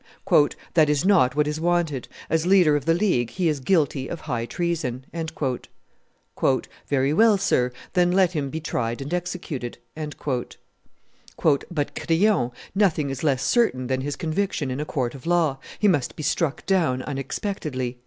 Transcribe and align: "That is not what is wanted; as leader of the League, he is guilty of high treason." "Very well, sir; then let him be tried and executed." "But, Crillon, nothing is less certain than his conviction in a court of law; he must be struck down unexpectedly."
"That 0.73 0.89
is 0.89 1.05
not 1.05 1.35
what 1.35 1.47
is 1.47 1.61
wanted; 1.61 2.07
as 2.27 2.47
leader 2.47 2.75
of 2.75 2.85
the 2.85 2.93
League, 2.95 3.29
he 3.29 3.47
is 3.47 3.59
guilty 3.59 4.07
of 4.07 4.21
high 4.21 4.47
treason." 4.47 5.05
"Very 6.87 7.13
well, 7.13 7.37
sir; 7.37 7.71
then 7.93 8.11
let 8.11 8.31
him 8.31 8.49
be 8.49 8.59
tried 8.59 8.99
and 9.03 9.13
executed." 9.13 9.77
"But, 9.95 10.57
Crillon, 11.95 12.51
nothing 12.73 13.11
is 13.11 13.23
less 13.23 13.43
certain 13.43 13.85
than 13.85 14.01
his 14.01 14.15
conviction 14.15 14.71
in 14.71 14.79
a 14.79 14.85
court 14.85 15.13
of 15.13 15.27
law; 15.27 15.59
he 15.77 15.87
must 15.87 16.15
be 16.15 16.23
struck 16.23 16.65
down 16.65 17.03
unexpectedly." 17.03 17.99